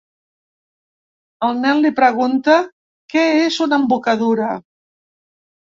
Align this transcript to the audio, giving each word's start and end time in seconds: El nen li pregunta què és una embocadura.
El 1.47 1.53
nen 1.65 1.83
li 1.83 1.91
pregunta 1.99 2.57
què 3.15 3.29
és 3.45 3.61
una 3.69 3.81
embocadura. 3.85 4.51